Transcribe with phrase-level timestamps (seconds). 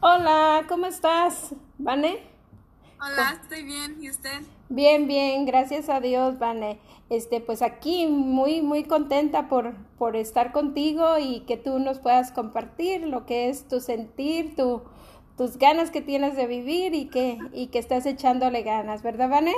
[0.00, 2.18] Hola, ¿cómo estás, Vane?
[3.00, 3.96] Hola, estoy bien.
[3.98, 4.42] ¿Y usted?
[4.68, 6.78] Bien, bien, gracias a Dios, Vane.
[7.08, 12.30] Este, pues aquí muy, muy contenta por, por estar contigo y que tú nos puedas
[12.30, 14.82] compartir lo que es tu sentir, tu,
[15.38, 19.54] tus ganas que tienes de vivir y que, y que estás echándole ganas, ¿verdad, Vane?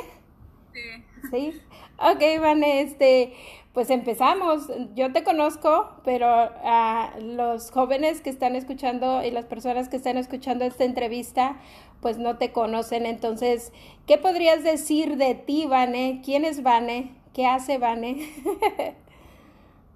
[1.22, 1.30] Sí.
[1.30, 1.62] Sí.
[1.98, 3.34] Ok, Vane, este,
[3.72, 4.68] pues empezamos.
[4.94, 10.16] Yo te conozco, pero a los jóvenes que están escuchando y las personas que están
[10.16, 11.60] escuchando esta entrevista,
[12.00, 13.06] pues no te conocen.
[13.06, 13.72] Entonces,
[14.06, 16.22] ¿qué podrías decir de ti, Vane?
[16.24, 17.16] ¿Quién es Vane?
[17.34, 18.32] ¿Qué hace Vane?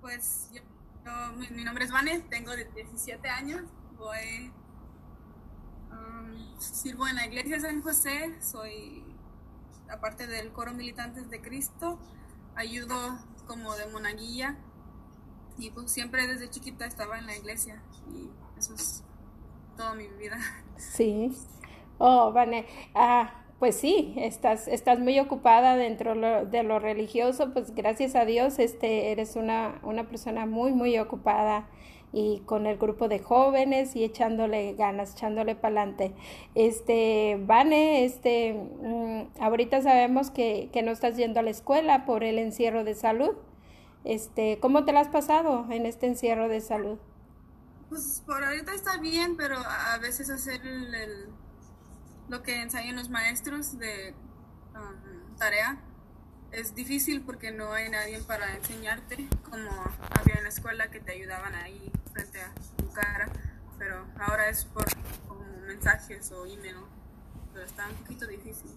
[0.01, 0.61] pues yo,
[1.37, 3.63] mi, mi, nombre es Vane, tengo 17 años,
[3.97, 4.53] voy,
[5.91, 9.03] um, sirvo en la iglesia de San José, soy,
[9.93, 11.99] aparte del coro Militantes de Cristo,
[12.55, 14.57] ayudo como de monaguilla
[15.59, 19.05] y pues siempre desde chiquita estaba en la iglesia y eso es
[19.77, 20.39] toda mi vida.
[20.77, 21.31] Sí.
[21.99, 22.67] Oh, Vane.
[22.95, 28.59] Ah, pues sí, estás, estás muy ocupada dentro de lo religioso, pues gracias a Dios
[28.59, 31.69] este, eres una, una persona muy, muy ocupada
[32.13, 36.15] y con el grupo de jóvenes y echándole ganas, echándole para adelante.
[36.55, 42.25] Este, Vane, este, mm, ahorita sabemos que, que, no estás yendo a la escuela por
[42.25, 43.35] el encierro de salud.
[44.05, 46.99] Este, ¿cómo te lo has pasado en este encierro de salud?
[47.89, 51.33] Pues por ahorita está bien, pero a veces hacer el
[52.33, 54.15] lo que ensayan los maestros de
[54.75, 55.79] um, tarea
[56.51, 59.71] es difícil porque no hay nadie para enseñarte como
[60.19, 63.29] había en la escuela que te ayudaban ahí frente a tu cara,
[63.79, 64.85] pero ahora es por
[65.67, 66.77] mensajes o email,
[67.53, 68.71] pero está un poquito difícil.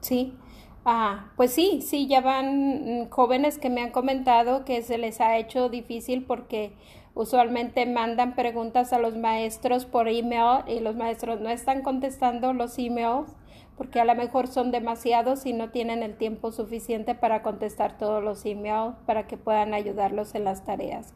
[0.00, 0.36] Sí,
[0.84, 5.38] ah, pues sí, sí, ya van jóvenes que me han comentado que se les ha
[5.38, 6.76] hecho difícil porque
[7.14, 12.78] usualmente mandan preguntas a los maestros por email y los maestros no están contestando los
[12.78, 13.30] emails
[13.76, 18.22] porque a lo mejor son demasiados y no tienen el tiempo suficiente para contestar todos
[18.22, 21.14] los emails para que puedan ayudarlos en las tareas.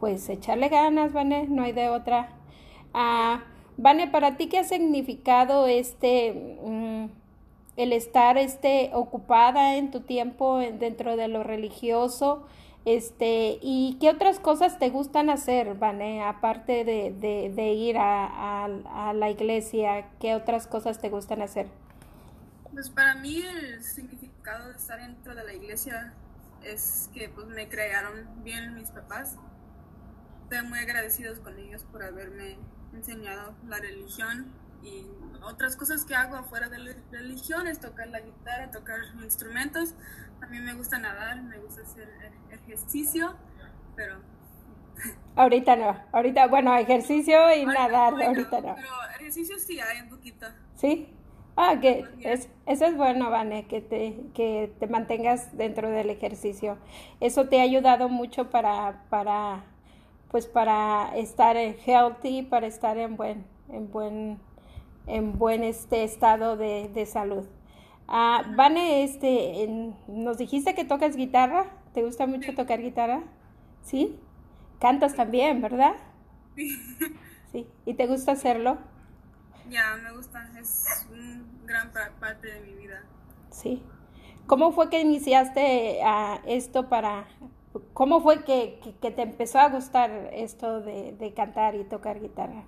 [0.00, 2.30] Pues echarle ganas, Vane, no hay de otra.
[2.94, 3.44] Ah,
[3.76, 7.06] Vane, para ti, ¿qué ha significado este, mm,
[7.76, 12.46] el estar este, ocupada en tu tiempo dentro de lo religioso?
[12.86, 17.12] Este, ¿y qué otras cosas te gustan hacer, Vane, aparte de,
[17.54, 20.08] de, ir a, a, a, la iglesia?
[20.18, 21.66] ¿Qué otras cosas te gustan hacer?
[22.72, 26.14] Pues para mí el significado de estar dentro de la iglesia
[26.64, 29.36] es que pues me crearon bien mis papás.
[30.50, 32.58] Estoy muy agradecidos con ellos por haberme
[32.92, 34.52] enseñado la religión
[34.82, 35.06] y
[35.44, 39.94] otras cosas que hago afuera de la religión es tocar la guitarra, tocar instrumentos.
[40.42, 42.08] A mí me gusta nadar, me gusta hacer
[42.50, 43.36] ejercicio,
[43.94, 44.16] pero...
[45.36, 48.74] Ahorita no, ahorita, bueno, ejercicio y ahorita, nadar, bueno, ahorita no.
[48.74, 48.88] Pero
[49.20, 50.46] ejercicio sí hay un poquito.
[50.74, 51.14] ¿Sí?
[51.54, 56.76] Ah, que es, eso es bueno, Vane, que te, que te mantengas dentro del ejercicio.
[57.20, 59.64] Eso te ha ayudado mucho para, para,
[60.30, 64.38] pues para estar healthy, para estar en buen, en buen,
[65.06, 67.46] en buen este estado de, de salud.
[68.08, 71.66] Ah, Vane, este, en, nos dijiste que tocas guitarra.
[71.94, 73.22] ¿Te gusta mucho tocar guitarra?
[73.82, 74.18] ¿Sí?
[74.80, 75.94] Cantas también, ¿verdad?
[76.54, 76.76] Sí.
[77.52, 77.66] Sí.
[77.84, 78.78] ¿Y te gusta hacerlo?
[79.68, 83.02] Ya, me gusta, es una gran pa- parte de mi vida.
[83.50, 83.82] Sí.
[84.46, 87.26] ¿Cómo fue que iniciaste a esto para...
[88.00, 92.18] ¿Cómo fue que, que, que te empezó a gustar esto de, de cantar y tocar
[92.18, 92.64] guitarra?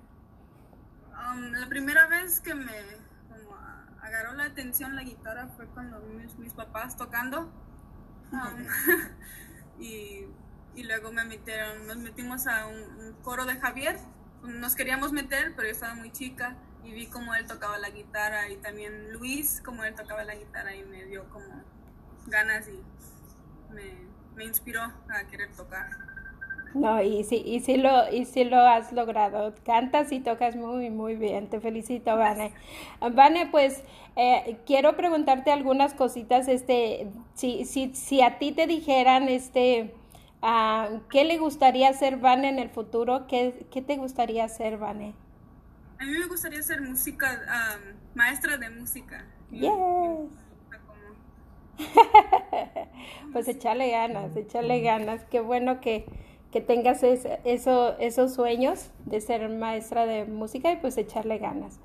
[1.09, 2.71] Um, la primera vez que me
[3.27, 3.57] como,
[3.99, 7.51] agarró la atención la guitarra fue cuando mis, mis papás tocando.
[8.31, 8.67] Um,
[9.79, 10.27] y,
[10.75, 13.97] y luego me metieron, nos metimos a un, un coro de Javier.
[14.43, 18.49] Nos queríamos meter, pero yo estaba muy chica y vi cómo él tocaba la guitarra
[18.49, 21.63] y también Luis, cómo él tocaba la guitarra y me dio como
[22.27, 22.79] ganas y
[23.73, 25.87] me, me inspiró a querer tocar.
[26.73, 29.53] No, y sí, y sí lo, y sí lo has logrado.
[29.63, 31.47] Cantas y tocas muy, muy bien.
[31.47, 32.53] Te felicito, Vane.
[32.99, 33.83] Vane, pues
[34.15, 36.47] eh, quiero preguntarte algunas cositas.
[36.47, 39.93] Este, si, si, si a ti te dijeran, este,
[40.41, 43.27] ah, ¿qué le gustaría hacer Vane en el futuro?
[43.27, 45.13] ¿Qué, qué te gustaría hacer, Vane?
[45.99, 49.25] A mí me gustaría ser música, um, maestra de música.
[49.51, 49.69] Yes.
[53.33, 55.23] Pues echarle ganas, echarle ganas.
[55.25, 56.05] Qué bueno que,
[56.51, 61.79] que tengas es- eso, esos sueños de ser maestra de música y pues echarle ganas.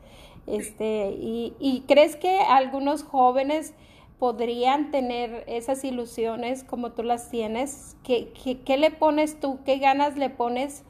[0.47, 3.75] Este, y, y crees que algunos jóvenes
[4.19, 7.97] podrían tener esas ilusiones como tú las tienes?
[8.05, 9.61] ¿Qué, qué, qué le pones tú?
[9.65, 10.85] ¿Qué ganas le pones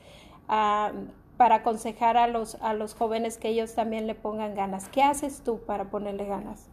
[0.49, 0.93] a
[1.37, 4.89] para aconsejar a los, a los jóvenes que ellos también le pongan ganas.
[4.89, 6.69] ¿Qué haces tú para ponerle ganas?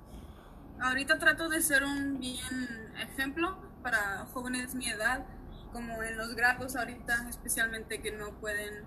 [0.79, 5.23] Ahorita trato de ser un bien ejemplo para jóvenes mi edad,
[5.71, 8.83] como en los grados ahorita, especialmente que no pueden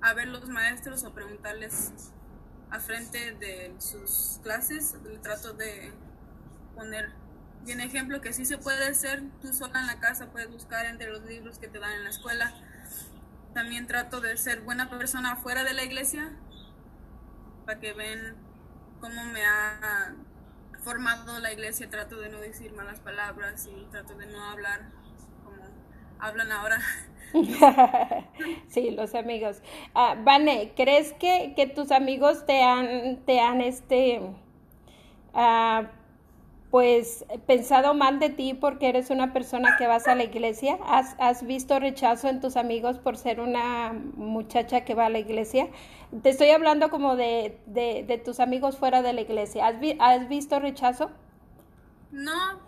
[0.00, 1.92] a ver los maestros o preguntarles
[2.70, 4.96] a frente de sus clases.
[5.22, 5.92] Trato de
[6.74, 7.12] poner
[7.62, 11.10] bien ejemplo que sí se puede hacer, tú sola en la casa puedes buscar entre
[11.10, 12.54] los libros que te dan en la escuela.
[13.52, 16.32] También trato de ser buena persona fuera de la iglesia,
[17.66, 18.34] para que ven
[18.98, 20.14] cómo me ha
[20.82, 24.90] formado la iglesia, trato de no decir malas palabras y trato de no hablar
[25.44, 25.62] como
[26.18, 26.80] hablan ahora.
[28.68, 29.60] sí, los amigos.
[29.94, 34.20] Uh, Vane, ¿crees que, que, tus amigos te han, te han este,
[35.34, 35.86] uh,
[36.70, 40.78] pues pensado mal de ti porque eres una persona que vas a la iglesia?
[40.84, 45.18] ¿Has, ¿Has, visto rechazo en tus amigos por ser una muchacha que va a la
[45.18, 45.68] iglesia?
[46.22, 49.66] Te estoy hablando como de, de, de tus amigos fuera de la iglesia.
[49.66, 51.10] ¿Has, vi, ¿Has, visto rechazo?
[52.10, 52.60] No,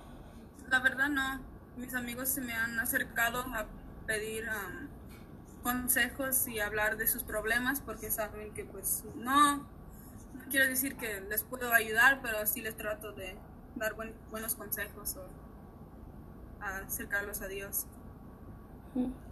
[0.70, 1.40] la verdad no.
[1.76, 3.66] Mis amigos se me han acercado a
[4.06, 10.66] pedir um, consejos y hablar de sus problemas porque saben que pues no, no quiero
[10.68, 13.36] decir que les puedo ayudar, pero sí les trato de
[13.76, 17.86] dar buenos consejos o acercarlos a Dios.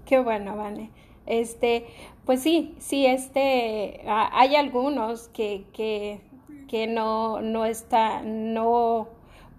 [0.06, 0.90] Qué bueno, Vane.
[1.26, 1.87] Este,
[2.25, 6.23] pues sí, sí, este, hay algunos que, que,
[6.69, 9.08] que no, no está, no,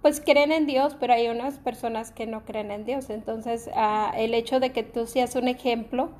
[0.02, 3.08] pues creen en Dios, pero hay unas personas que no creen en Dios.
[3.08, 3.70] Entonces,
[4.16, 6.10] el hecho de que tú seas un ejemplo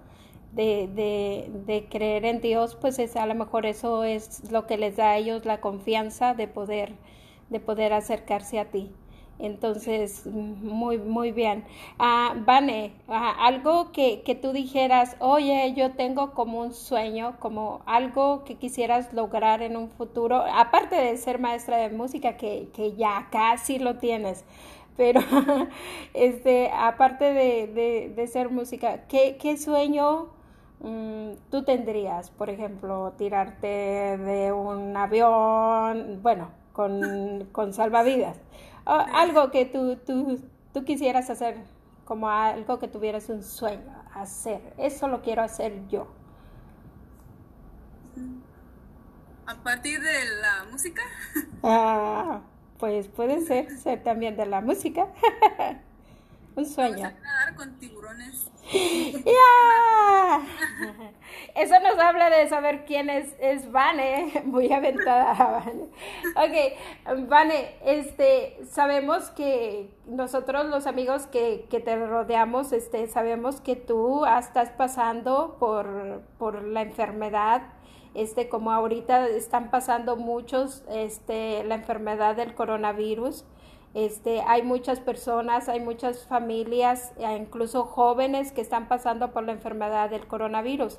[0.52, 4.76] de, de, de, creer en Dios, pues es, a lo mejor eso es lo que
[4.78, 6.92] les da a ellos la confianza de poder
[7.50, 8.90] de poder acercarse a ti.
[9.40, 11.64] Entonces, muy, muy bien.
[11.98, 17.80] Ah, Vane, ah, algo que, que, tú dijeras, oye, yo tengo como un sueño, como
[17.86, 22.94] algo que quisieras lograr en un futuro, aparte de ser maestra de música, que, que
[22.96, 24.44] ya casi lo tienes,
[24.96, 25.20] pero
[26.14, 30.28] este, aparte de, de, ser música, ¿qué, qué sueño
[30.80, 32.30] mm, tú tendrías?
[32.30, 33.66] Por ejemplo, tirarte
[34.18, 38.38] de un avión, bueno, con, con salvavidas.
[38.86, 40.40] algo que tú, tú,
[40.72, 41.58] tú quisieras hacer,
[42.06, 44.62] como algo que tuvieras un sueño, hacer.
[44.78, 46.08] Eso lo quiero hacer yo.
[49.46, 51.02] ¿A partir de la música?
[51.62, 52.40] Ah,
[52.78, 55.08] pues puede ser, ser también de la música.
[56.56, 57.02] un sueño.
[57.02, 58.50] Vamos a nadar con tiburones.
[58.72, 59.39] ¡Ya!
[61.60, 65.34] Eso nos habla de saber quién es, es Vane, muy aventada
[65.66, 65.90] Vane.
[66.34, 73.76] Ok, Vane, este, sabemos que nosotros los amigos que, que te rodeamos, este, sabemos que
[73.76, 77.60] tú estás pasando por, por la enfermedad,
[78.14, 83.44] este, como ahorita están pasando muchos, este, la enfermedad del coronavirus.
[83.92, 89.52] Este, hay muchas personas, hay muchas familias, e incluso jóvenes que están pasando por la
[89.52, 90.98] enfermedad del coronavirus.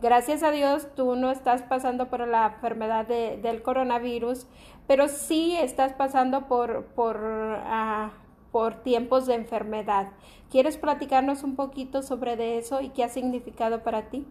[0.00, 4.46] Gracias a Dios tú no estás pasando por la enfermedad de, del coronavirus,
[4.86, 8.10] pero sí estás pasando por, por, uh,
[8.52, 10.12] por tiempos de enfermedad.
[10.48, 14.24] ¿Quieres platicarnos un poquito sobre de eso y qué ha significado para ti?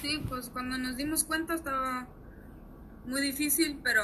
[0.00, 2.08] Sí, pues cuando nos dimos cuenta estaba
[3.06, 4.02] muy difícil, pero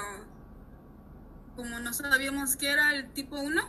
[1.59, 3.61] como no sabíamos qué era el tipo 1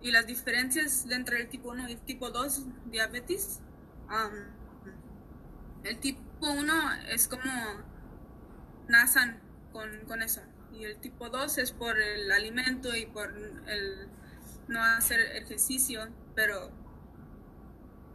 [0.00, 3.60] y las diferencias entre el tipo 1 y el tipo 2 diabetes,
[5.82, 6.72] el tipo 1
[7.10, 7.52] es como
[8.88, 9.38] nacen
[9.70, 10.40] con, con, eso
[10.72, 14.08] y el tipo 2 es por el alimento y por el
[14.68, 16.72] no hacer ejercicio, pero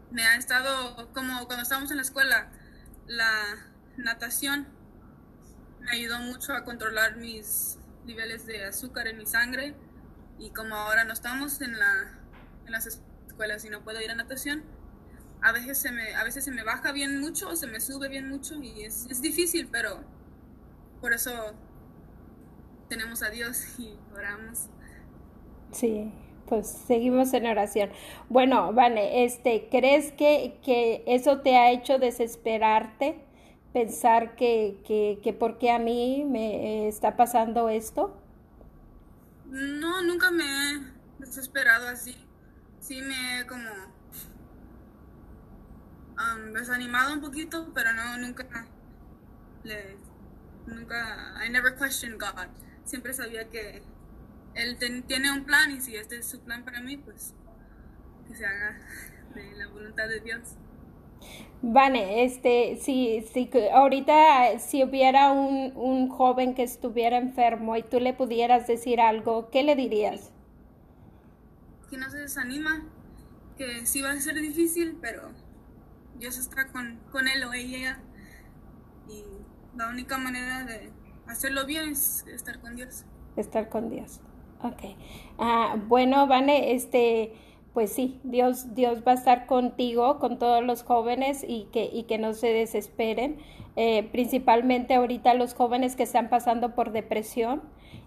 [0.10, 2.50] me ha estado como cuando estábamos en la escuela,
[3.06, 3.40] la
[3.98, 4.68] natación
[5.82, 7.79] me ayudó mucho a controlar mis
[8.10, 9.76] niveles de azúcar en mi sangre
[10.40, 12.20] y como ahora no estamos en, la,
[12.66, 14.64] en las escuelas y no puedo ir a natación,
[15.42, 18.28] a veces se me, a veces se me baja bien mucho, se me sube bien
[18.28, 20.02] mucho y es, es difícil, pero
[21.00, 21.32] por eso
[22.90, 24.68] tenemos a Dios y oramos.
[25.72, 26.12] Sí,
[26.48, 27.92] pues seguimos en oración.
[28.28, 33.29] Bueno, Vane, este, ¿crees que, que eso te ha hecho desesperarte?
[33.74, 38.16] Pensar que, que, que por qué a mí me está pasando esto?
[39.46, 40.80] No, nunca me he
[41.20, 42.16] desesperado así.
[42.80, 43.70] Sí me he como
[46.54, 48.46] desanimado un poquito, pero no, nunca
[49.64, 49.98] le,
[50.68, 52.48] nunca, I never questioned God.
[52.84, 53.82] Siempre sabía que
[54.56, 57.34] Él tiene un plan y si este es su plan para mí, pues
[58.28, 58.80] que se haga
[59.34, 60.56] de la voluntad de Dios.
[61.62, 68.00] Vale, este, si, si ahorita si hubiera un, un joven que estuviera enfermo y tú
[68.00, 70.32] le pudieras decir algo, ¿qué le dirías?
[71.90, 72.86] Que no se desanima,
[73.58, 75.32] que sí va a ser difícil, pero
[76.18, 78.00] Dios está con, con él o ella
[79.10, 79.24] y
[79.78, 80.92] la única manera de
[81.28, 83.04] hacerlo bien es estar con Dios.
[83.36, 84.22] Estar con Dios.
[84.62, 84.98] Ok.
[85.38, 87.34] Ah, bueno, Vane, este
[87.74, 92.04] pues sí, Dios, Dios va a estar contigo, con todos los jóvenes y que, y
[92.04, 93.38] que no se desesperen,
[93.76, 97.62] eh, principalmente ahorita los jóvenes que están pasando por depresión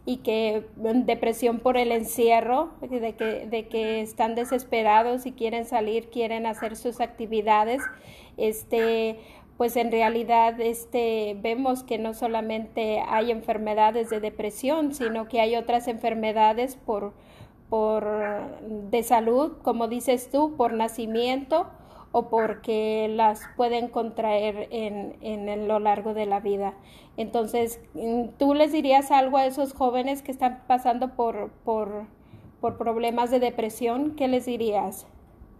[0.05, 5.65] y que mm, depresión por el encierro, de que, de que están desesperados y quieren
[5.65, 7.83] salir, quieren hacer sus actividades,
[8.37, 9.19] este
[9.57, 15.55] pues en realidad este vemos que no solamente hay enfermedades de depresión, sino que hay
[15.55, 17.13] otras enfermedades por
[17.73, 18.05] por
[18.61, 21.71] de salud, como dices tú, por nacimiento
[22.11, 26.75] o porque las pueden contraer en, en, lo largo de la vida.
[27.17, 27.81] Entonces,
[28.39, 32.05] ¿tú les dirías algo a esos jóvenes que están pasando por, por,
[32.61, 34.17] por problemas de depresión?
[34.17, 35.07] ¿Qué les dirías?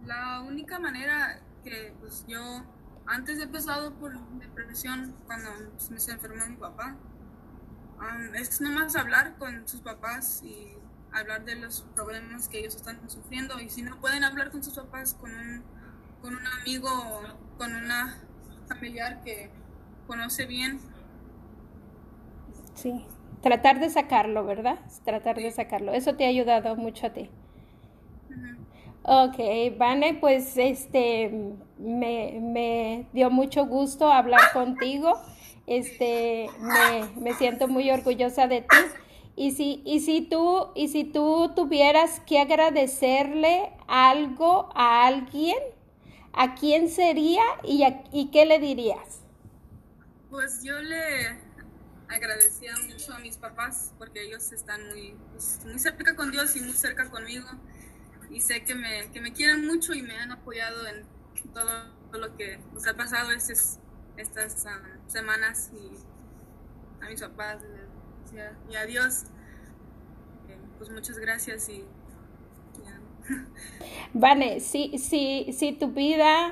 [0.05, 2.61] La única manera que pues, yo
[3.07, 5.49] antes he pasado por depresión cuando
[5.89, 6.95] me se enfermó mi papá,
[8.35, 10.77] es nomás hablar con sus papás y
[11.13, 14.73] hablar de los problemas que ellos están sufriendo y si no pueden hablar con sus
[14.73, 15.63] papás, con un,
[16.21, 18.21] con un amigo o con una
[18.67, 19.49] familiar que
[20.07, 20.79] conoce bien.
[22.73, 23.05] Sí,
[23.41, 24.79] tratar de sacarlo, ¿verdad?
[25.05, 25.93] Tratar de sacarlo.
[25.93, 27.29] Eso te ha ayudado mucho a ti.
[29.05, 29.37] Ok,
[29.77, 31.29] Vane, pues este
[31.77, 35.13] me, me, dio mucho gusto hablar contigo.
[35.67, 38.77] Este me, me siento muy orgullosa de ti.
[39.35, 45.57] Y si, y si tú, y si tú tuvieras que agradecerle algo a alguien,
[46.33, 49.21] ¿a quién sería y, y qué le dirías?
[50.29, 51.37] Pues yo le
[52.07, 56.61] agradecía mucho a mis papás porque ellos están muy, pues, muy cerca con Dios y
[56.61, 57.47] muy cerca conmigo.
[58.29, 61.05] Y sé que me, que me quieren mucho y me han apoyado en
[61.53, 61.69] todo
[62.13, 63.79] lo que nos ha pasado estas,
[64.17, 65.71] estas ah, semanas.
[65.73, 67.61] Y a mis papás
[68.69, 69.23] y adiós.
[70.49, 71.85] Eh, pues muchas gracias y
[74.13, 76.51] Vale, si, si, si tu vida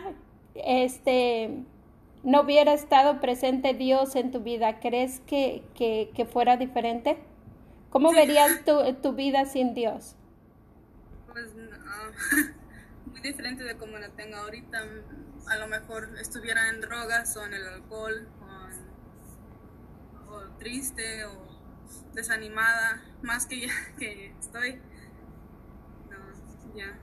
[0.55, 1.63] este,
[2.23, 7.17] no hubiera estado presente Dios en tu vida, ¿crees que, que, fuera diferente?
[7.89, 10.15] ¿Cómo verías tu, tu, vida sin Dios?
[11.31, 11.47] Pues
[13.05, 14.79] muy diferente de como la tengo ahorita.
[15.47, 18.27] A lo mejor estuviera en drogas o en el alcohol
[20.29, 21.50] o, o triste o
[22.13, 24.79] desanimada, más que ya que estoy.
[26.09, 26.97] No, ya.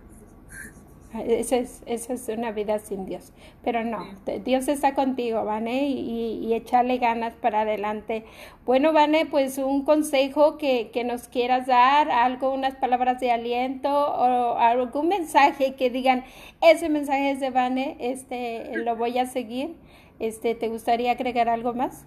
[1.15, 3.33] Esa es, esa es una vida sin Dios.
[3.65, 4.05] Pero no,
[4.45, 8.27] Dios está contigo, Vane, y, y, echarle ganas para adelante.
[8.67, 13.89] Bueno, Vane, pues un consejo que, que, nos quieras dar, algo, unas palabras de aliento
[13.89, 16.25] o algún mensaje que digan,
[16.61, 19.77] ese mensaje es de Vane, este, lo voy a seguir.
[20.19, 22.05] Este, ¿Te gustaría agregar algo más?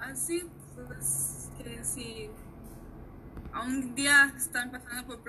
[0.00, 1.29] Así, ah, pues
[1.90, 2.30] si
[3.52, 5.20] a un día están pasando por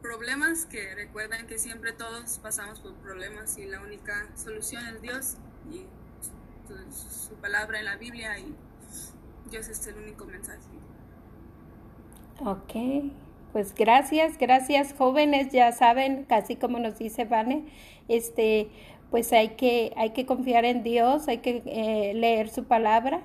[0.00, 5.36] problemas, que recuerden que siempre todos pasamos por problemas y la única solución es Dios
[5.70, 5.84] y
[6.90, 8.54] su, palabra en la Biblia y
[9.50, 10.58] Dios es el único mensaje.
[12.44, 13.12] Ok,
[13.52, 17.66] pues gracias, gracias jóvenes, ya saben, casi como nos dice Vane,
[18.08, 18.70] este,
[19.10, 23.22] pues hay que, hay que confiar en Dios, hay que eh, leer su palabra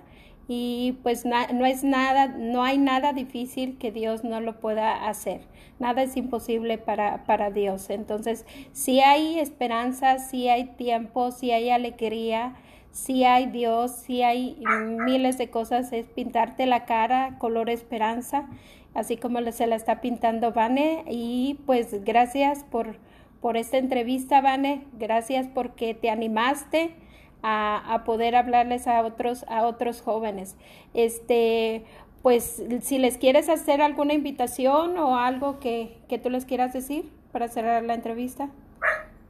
[0.47, 5.41] y pues no es nada, no hay nada difícil que Dios no lo pueda hacer.
[5.79, 7.89] Nada es imposible para, para Dios.
[7.89, 12.55] Entonces, si hay esperanza, si hay tiempo, si hay alegría,
[12.91, 14.61] si hay Dios, si hay
[15.05, 18.47] miles de cosas, es pintarte la cara color esperanza,
[18.93, 21.05] así como se la está pintando Vane.
[21.09, 22.97] Y pues gracias por,
[23.41, 24.83] por esta entrevista, Vane.
[24.99, 26.95] Gracias porque te animaste
[27.43, 30.55] a, poder hablarles a otros, a otros jóvenes.
[30.93, 31.85] Este,
[32.21, 37.11] pues si les quieres hacer alguna invitación o algo que, que tú les quieras decir
[37.31, 38.49] para cerrar la entrevista.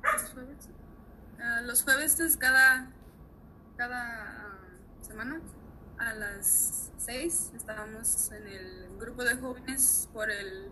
[0.04, 0.70] Los jueves,
[1.40, 2.88] uh, los jueves es cada,
[3.78, 4.60] cada
[5.02, 5.42] uh, semana
[5.98, 10.72] a las seis estamos en el grupo de jóvenes por el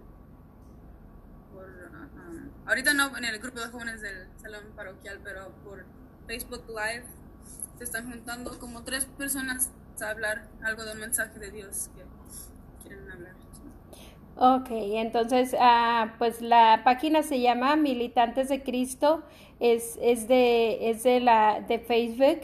[1.53, 5.85] por, uh, ahorita no en el grupo de jóvenes del salón parroquial pero por
[6.27, 7.05] Facebook Live
[7.81, 9.71] se están juntando como tres personas
[10.01, 12.03] a hablar algo de un mensaje de Dios que
[12.87, 13.33] quieren hablar.
[14.35, 19.23] Ok, entonces, ah, pues la página se llama Militantes de Cristo,
[19.59, 22.41] es, es de, es de la, de Facebook,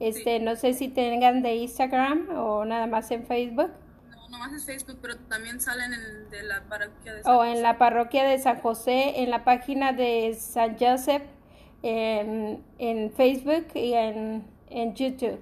[0.00, 3.70] este, no sé si tengan de Instagram o nada más en Facebook.
[4.10, 7.62] No, nomás es Facebook, pero también salen en de la parroquia de San O en
[7.62, 11.22] la parroquia de San José, en la página de San Joseph,
[11.82, 15.38] en, en Facebook y en, en YouTube.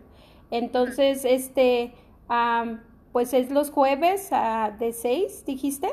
[0.51, 1.93] Entonces, este,
[2.29, 5.89] am, pues es los jueves a, de 6, dijiste,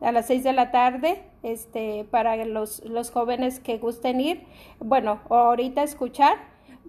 [0.00, 4.44] a las 6 de la tarde, este, para los, los jóvenes que gusten ir,
[4.78, 6.36] bueno, ahorita escuchar,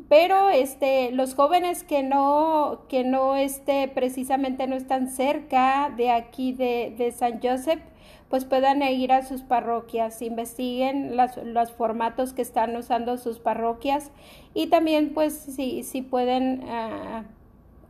[0.10, 6.54] pero este, los jóvenes que no, que no este, precisamente no están cerca de aquí
[6.54, 7.82] de, de San Joseph,
[8.29, 14.12] pues puedan ir a sus parroquias, investiguen las, los formatos que están usando sus parroquias
[14.53, 17.24] y también pues si, si pueden ah,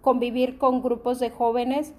[0.01, 1.93] convivir con grupos de jóvenes,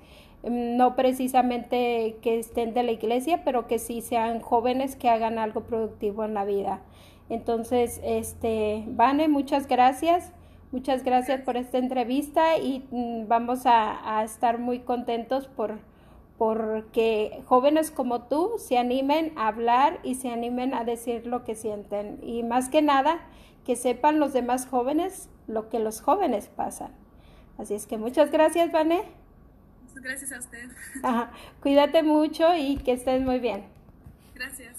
[0.45, 5.39] mm, no precisamente que estén de la iglesia, pero que sí sean jóvenes que hagan
[5.39, 6.81] algo productivo en la vida.
[7.29, 10.33] Entonces, este, Vane, muchas gracias.
[10.71, 15.79] Muchas gracias por esta entrevista y mm, vamos a, a estar muy contentos por
[16.39, 21.57] porque jóvenes como tú se animen a hablar y se animen a decir lo que
[21.57, 22.21] sienten.
[22.23, 23.19] Y más que nada,
[23.67, 26.93] que sepan los demás jóvenes lo que los jóvenes pasan.
[27.59, 29.03] Así es que muchas gracias, Vané.
[29.89, 30.71] Muchas gracias a usted.
[31.03, 31.33] Ajá.
[31.61, 33.65] Cuídate mucho y que estés muy bien.
[34.35, 34.78] Gracias.